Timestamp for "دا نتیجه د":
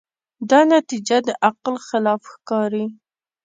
0.49-1.29